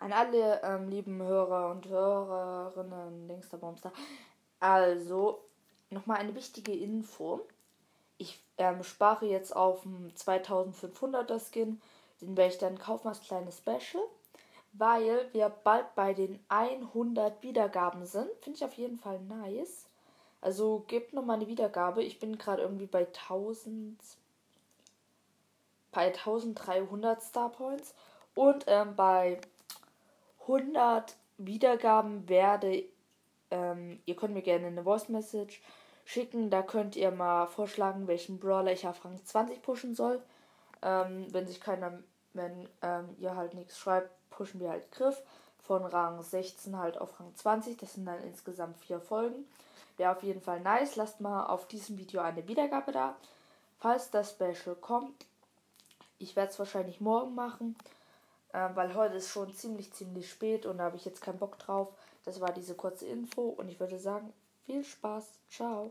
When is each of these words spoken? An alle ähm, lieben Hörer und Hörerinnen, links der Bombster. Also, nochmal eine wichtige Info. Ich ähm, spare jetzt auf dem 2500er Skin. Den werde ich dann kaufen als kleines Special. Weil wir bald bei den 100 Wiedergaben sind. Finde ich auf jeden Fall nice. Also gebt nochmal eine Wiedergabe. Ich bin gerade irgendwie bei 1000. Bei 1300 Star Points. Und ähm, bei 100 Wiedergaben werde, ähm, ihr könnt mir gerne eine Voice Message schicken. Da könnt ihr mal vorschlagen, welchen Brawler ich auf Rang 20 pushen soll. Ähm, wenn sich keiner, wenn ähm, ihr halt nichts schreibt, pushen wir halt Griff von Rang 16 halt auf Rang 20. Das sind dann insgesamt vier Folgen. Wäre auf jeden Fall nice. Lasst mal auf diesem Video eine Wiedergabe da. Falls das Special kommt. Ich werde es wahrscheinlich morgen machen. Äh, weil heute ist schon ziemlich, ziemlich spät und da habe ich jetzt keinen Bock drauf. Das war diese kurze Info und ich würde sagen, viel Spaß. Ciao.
An 0.00 0.14
alle 0.14 0.62
ähm, 0.62 0.88
lieben 0.88 1.22
Hörer 1.22 1.70
und 1.70 1.86
Hörerinnen, 1.86 3.28
links 3.28 3.50
der 3.50 3.58
Bombster. 3.58 3.92
Also, 4.58 5.44
nochmal 5.90 6.16
eine 6.16 6.34
wichtige 6.34 6.72
Info. 6.72 7.42
Ich 8.16 8.42
ähm, 8.56 8.82
spare 8.82 9.26
jetzt 9.26 9.54
auf 9.54 9.82
dem 9.82 10.10
2500er 10.14 11.38
Skin. 11.38 11.82
Den 12.22 12.34
werde 12.36 12.52
ich 12.52 12.58
dann 12.58 12.78
kaufen 12.78 13.08
als 13.08 13.20
kleines 13.20 13.58
Special. 13.58 14.02
Weil 14.72 15.28
wir 15.32 15.50
bald 15.50 15.94
bei 15.94 16.14
den 16.14 16.38
100 16.48 17.42
Wiedergaben 17.42 18.06
sind. 18.06 18.30
Finde 18.40 18.56
ich 18.56 18.64
auf 18.64 18.74
jeden 18.74 18.98
Fall 18.98 19.20
nice. 19.20 19.84
Also 20.40 20.82
gebt 20.86 21.12
nochmal 21.12 21.36
eine 21.36 21.46
Wiedergabe. 21.46 22.02
Ich 22.02 22.18
bin 22.18 22.38
gerade 22.38 22.62
irgendwie 22.62 22.86
bei 22.86 23.06
1000. 23.06 24.00
Bei 25.92 26.06
1300 26.06 27.22
Star 27.22 27.50
Points. 27.50 27.94
Und 28.34 28.64
ähm, 28.66 28.96
bei 28.96 29.38
100 30.52 31.16
Wiedergaben 31.38 32.28
werde, 32.28 32.84
ähm, 33.50 34.00
ihr 34.06 34.16
könnt 34.16 34.34
mir 34.34 34.42
gerne 34.42 34.66
eine 34.66 34.82
Voice 34.82 35.08
Message 35.08 35.62
schicken. 36.04 36.50
Da 36.50 36.62
könnt 36.62 36.96
ihr 36.96 37.10
mal 37.10 37.46
vorschlagen, 37.46 38.06
welchen 38.06 38.38
Brawler 38.38 38.72
ich 38.72 38.86
auf 38.86 39.04
Rang 39.04 39.24
20 39.24 39.62
pushen 39.62 39.94
soll. 39.94 40.22
Ähm, 40.82 41.26
wenn 41.32 41.46
sich 41.46 41.60
keiner, 41.60 41.98
wenn 42.32 42.68
ähm, 42.82 43.16
ihr 43.18 43.36
halt 43.36 43.54
nichts 43.54 43.78
schreibt, 43.78 44.10
pushen 44.30 44.60
wir 44.60 44.70
halt 44.70 44.90
Griff 44.92 45.22
von 45.58 45.84
Rang 45.84 46.22
16 46.22 46.76
halt 46.76 46.98
auf 46.98 47.20
Rang 47.20 47.34
20. 47.34 47.76
Das 47.76 47.94
sind 47.94 48.06
dann 48.06 48.22
insgesamt 48.24 48.78
vier 48.78 49.00
Folgen. 49.00 49.46
Wäre 49.96 50.16
auf 50.16 50.22
jeden 50.22 50.40
Fall 50.40 50.60
nice. 50.60 50.96
Lasst 50.96 51.20
mal 51.20 51.46
auf 51.46 51.68
diesem 51.68 51.98
Video 51.98 52.20
eine 52.20 52.48
Wiedergabe 52.48 52.92
da. 52.92 53.14
Falls 53.78 54.10
das 54.10 54.30
Special 54.30 54.74
kommt. 54.80 55.26
Ich 56.18 56.36
werde 56.36 56.50
es 56.50 56.58
wahrscheinlich 56.58 57.00
morgen 57.00 57.34
machen. 57.34 57.76
Äh, 58.52 58.68
weil 58.74 58.94
heute 58.94 59.16
ist 59.16 59.30
schon 59.30 59.52
ziemlich, 59.54 59.92
ziemlich 59.92 60.30
spät 60.30 60.66
und 60.66 60.78
da 60.78 60.84
habe 60.84 60.96
ich 60.96 61.04
jetzt 61.04 61.22
keinen 61.22 61.38
Bock 61.38 61.58
drauf. 61.58 61.88
Das 62.24 62.40
war 62.40 62.52
diese 62.52 62.74
kurze 62.74 63.06
Info 63.06 63.42
und 63.42 63.68
ich 63.68 63.80
würde 63.80 63.98
sagen, 63.98 64.32
viel 64.66 64.84
Spaß. 64.84 65.40
Ciao. 65.48 65.88